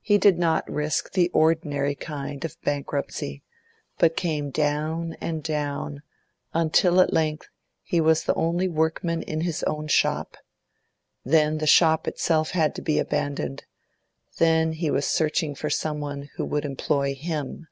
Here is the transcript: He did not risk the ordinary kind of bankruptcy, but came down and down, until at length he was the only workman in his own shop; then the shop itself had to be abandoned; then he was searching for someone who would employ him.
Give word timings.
He 0.00 0.18
did 0.18 0.38
not 0.38 0.70
risk 0.70 1.10
the 1.14 1.28
ordinary 1.30 1.96
kind 1.96 2.44
of 2.44 2.56
bankruptcy, 2.62 3.42
but 3.98 4.16
came 4.16 4.50
down 4.50 5.16
and 5.20 5.42
down, 5.42 6.02
until 6.52 7.00
at 7.00 7.12
length 7.12 7.48
he 7.82 8.00
was 8.00 8.22
the 8.22 8.34
only 8.34 8.68
workman 8.68 9.20
in 9.22 9.40
his 9.40 9.64
own 9.64 9.88
shop; 9.88 10.36
then 11.24 11.58
the 11.58 11.66
shop 11.66 12.06
itself 12.06 12.50
had 12.52 12.76
to 12.76 12.82
be 12.82 13.00
abandoned; 13.00 13.64
then 14.38 14.74
he 14.74 14.92
was 14.92 15.06
searching 15.06 15.56
for 15.56 15.70
someone 15.70 16.30
who 16.36 16.44
would 16.44 16.64
employ 16.64 17.12
him. 17.16 17.66